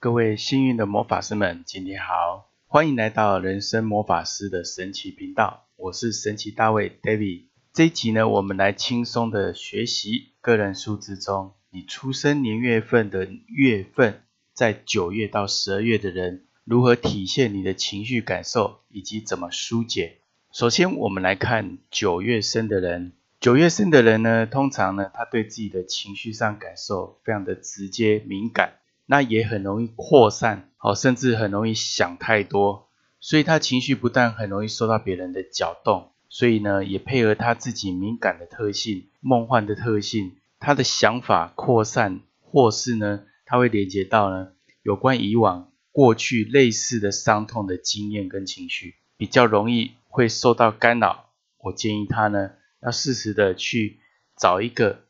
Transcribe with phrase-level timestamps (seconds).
[0.00, 7.46] 各位幸运的魔法师们，今天好，欢迎来到人生魔法师的神奇频道，我是神奇大卫 David。
[7.72, 14.22] 这一集呢，我们来轻松的学习个人数字中你出生年月份的月份，
[14.52, 20.18] 在九月到十二月的人，如何体现你的情绪感受，以及怎么疏解。
[20.52, 23.14] 首先，我们来看九月生的人。
[23.40, 28.77] 九月生的人呢，通常呢，他对自己的情绪上感受非常的直接敏感，
[29.10, 32.88] 那也很容易扩散，好，甚至很容易想太多，
[33.20, 44.48] 所以他情绪不但很容易受到别人的搅动，所以呢，也配合他自己敏感的特性、梦幻的特性，他的想法扩散，或是呢，他会连接到呢，
[44.82, 51.30] 有关以往过去类似的伤痛的经验跟情绪，比较容易会受到干扰。
[51.58, 52.50] 我建议他呢。
[52.80, 53.98] 要适时的去
[54.36, 55.00] 找一个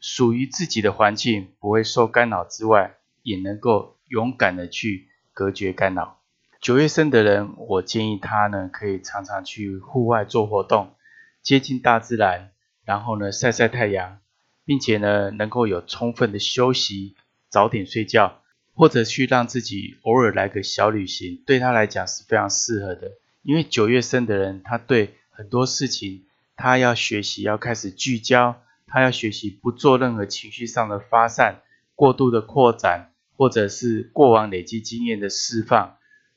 [0.00, 6.18] 属于自己的环境，不会受干扰之外，也能够勇敢的去隔绝干扰。
[6.60, 10.94] 九月生的人，我建议他呢，可以常常去户外做活动，
[11.42, 12.50] 接近大自然，
[12.84, 14.18] 然后呢晒晒太阳，
[14.64, 17.16] 并且呢能够有充分的休息，
[17.48, 18.40] 早点睡觉，
[18.74, 23.12] 或者去让自己偶尔来个小旅行，对他来讲是非常适合的。
[23.42, 26.24] 因为九月生的人，他对很多事情。
[26.54, 28.60] 他要学习，要开始聚焦。
[28.86, 31.62] 他要学习不做任何情绪上的发散、
[31.96, 35.96] 过度的扩展，或者是过往累积经验的释放。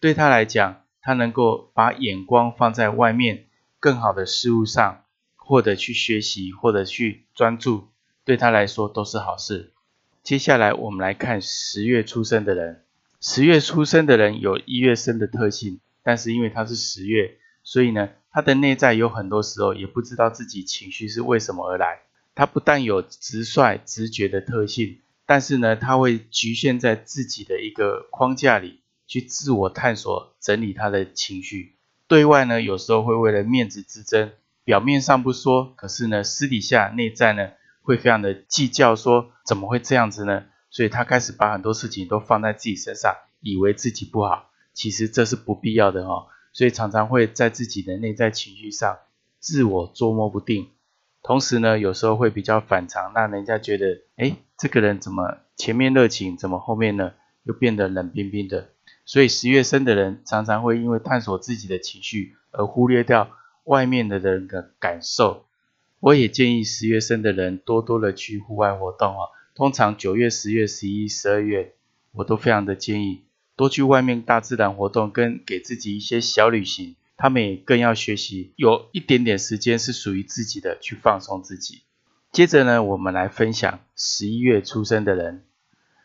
[0.00, 3.46] 对他来讲，他能够把眼光放在外面
[3.80, 5.04] 更好的事物上，
[5.36, 7.88] 或者去学习，或者去专注，
[8.24, 9.72] 对他来说都是好事。
[10.22, 12.82] 接下来我们来看十月出生的人。
[13.20, 18.10] 十月出生的人有一月生的特性，但是因为他是十月，所以呢。
[18.36, 22.00] 他的内在有很多时候也不知道自己情绪是为什么而来。
[22.34, 31.76] 他不但有直率、直觉的特性，但是呢，他会局限在自己的一个框架里去自我探索、整理他的情绪。
[32.06, 34.30] 对外呢，有时候会为了面子之争，
[34.62, 37.50] 表面上不说，可是呢，私底下内在呢，
[37.82, 40.44] 会非常的计较，说怎么会这样子呢？
[40.70, 46.28] 所以他开始把很多事情都放在自己身上，以为自己不好，其实这是不必要的哦。
[46.52, 48.98] 所以常常会在自己的内在情绪上
[49.40, 50.68] 自我捉摸不定，
[51.26, 58.68] 同时呢，有时候会比较反常，让人家觉得，哎，这个人怎么前面热情，怎么后面呢又变得冷冰冰的？
[59.04, 63.28] 所以十月生的人常常会因为探索自己的情绪而忽略掉
[63.64, 65.46] 外面的人的感受。
[65.98, 69.26] 我也建议十月生的人多多的去户外活动啊，
[69.56, 71.72] 通常九月、十月、十一、十二月，
[72.12, 73.24] 我都非常的建议。
[73.56, 81.82] 多去外面大自然活动，跟给自己一些小旅行，他们也更要学习有一点点时间是属于自己的，去放松自己。
[82.32, 85.44] 接着呢，我们来分享十一月出生的人。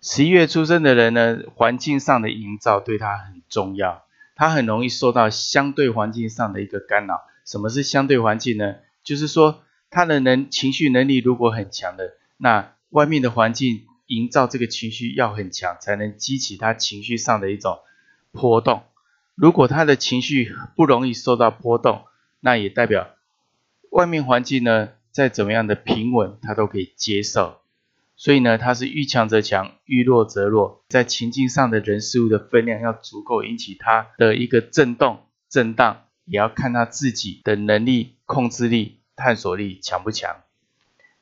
[0.00, 4.04] 十一月出生的人呢，环境上的营造对他很重要，
[4.34, 7.22] 他很容易受到相对环境上的一个干扰。
[7.44, 8.76] 什么是相对环境呢？
[9.02, 13.86] 就是说他的能情绪能力如果很强的，那外面的环境。
[14.06, 17.78] 营造这个情绪要很强，才能激起他情绪上的一种
[18.32, 18.82] 波动。
[19.34, 22.04] 如果他的情绪不容易受到波动，
[22.40, 23.14] 那也代表
[23.90, 27.60] 外面环境呢再怎么样的平稳，他都可以接受。
[28.16, 30.84] 所以呢，他是遇强则强，遇弱则弱。
[30.88, 40.42] 在情境上的人事物的分量要足够引起他的一个震动、震荡，也要看他自己的能力、控制力、探索力强不强。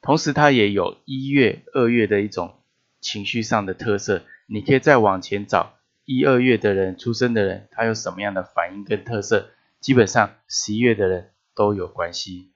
[0.03, 2.57] 同时，他也有一月、二月的一种。
[3.01, 5.75] 情绪上的特色，你可以再往前找
[6.05, 9.51] 一二月的人出生的人，他有什么样的反应跟特色？
[9.81, 12.51] 基本上十一月的人都有关系。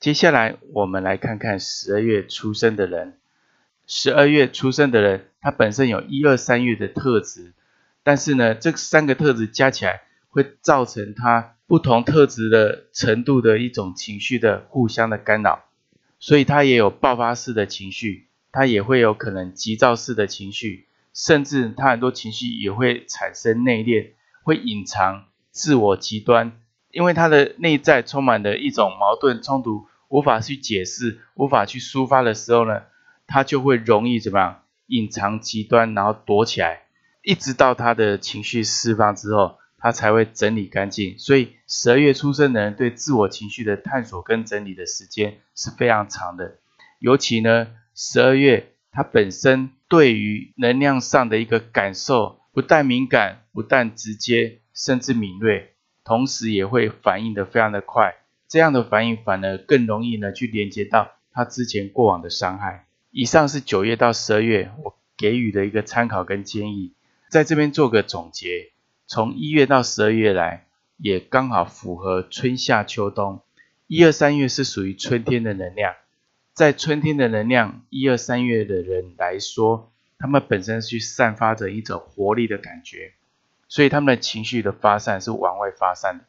[0.00, 3.18] 接下来我们来看看十二月出生的人。
[3.86, 7.52] 十二月出生的人，他本身有一二三月的特质，
[8.02, 15.64] 但是呢，这三个特质加起来会造成他不同特质的程度的一种情绪的互相的干扰，
[16.18, 18.28] 所以他也有爆发式的情绪。
[18.56, 24.10] 他也会有可能急躁式的情绪，甚至他很多情绪也会产生内敛，
[24.42, 32.82] 会隐藏自我极端，因为他的内在充满了一种矛盾冲突，无法去解释，无法去抒发的时候呢，
[33.26, 36.82] 他就会容易怎么样隐藏极端，然后躲起来，
[37.22, 41.16] 一直到他的情绪释放之后，他才会整理干净。
[41.18, 46.56] 所以十二月出生的人对自我情绪的探索跟整理的时间是非常长的，
[46.98, 47.68] 尤其呢。
[47.96, 58.16] 十二月，它本身对于能量上的一个感受，不但敏感，不但直接，甚至敏锐，同时也会反应的非常的快。
[58.48, 62.86] 这样的反应反而更容易呢去连接到他之前过往的伤害。
[63.12, 66.94] 以上是九月到十二月我给予的一个参考跟建议。
[67.30, 68.72] 在这边做个总结，
[69.06, 73.42] 从一月到十二月来，也刚好符合春夏秋冬。
[73.86, 75.94] 一二三月是属于春天的能量，
[76.54, 79.90] 在春天的能量，一二三月的人来说，
[80.20, 83.12] 他们本身去散发着一种活力的感觉，
[83.66, 86.24] 所以他们的情绪的发散是往外发散的。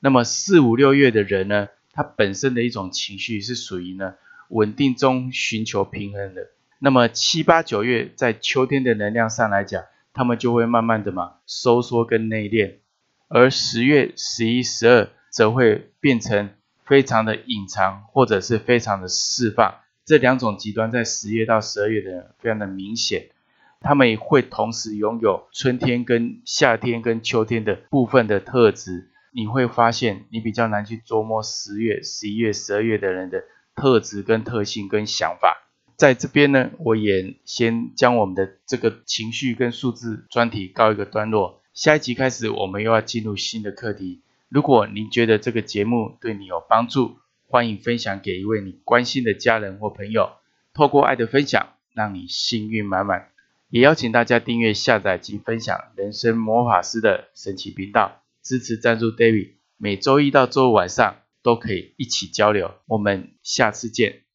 [0.00, 4.14] 那么四五六月的人呢，他本身的一种情绪是属于呢
[4.48, 6.48] 稳定中寻求平衡的。
[6.80, 12.74] 那么七八九月在秋天的能量上来讲，他们就会慢慢的嘛收缩跟内敛，
[13.28, 16.50] 而十月、十一、十二则会变成
[16.88, 19.74] 非常的隐藏或者是非常的释放。
[20.06, 23.28] 这两种极端在十月到十二月的人非常的明显，
[23.80, 29.10] 他们也会同时拥有春天跟夏天跟秋天的部分的特质。
[29.30, 33.44] 你会发现，你比较难去琢磨十月、十一月、十二月的人的
[33.76, 35.68] 特质、跟特性、跟想法。
[35.96, 41.60] 在这边呢，我也先将我们的这个情绪跟数字专题告一个段落。
[41.74, 44.22] 下一集开始，我们又要进入新的课题。
[44.48, 50.30] 如果您觉得这个节目对你有帮助，欢迎分享给一位你关心的家人或朋友。
[50.72, 53.28] 透过爱的分享，让你幸运满满。
[53.68, 58.22] 也邀请大家订阅、下载及分享人生魔法师的神奇频道。
[58.42, 62.74] 支持赞助 David，每周一到周五晚上都可以一起交流。
[62.86, 64.27] 我们下次见。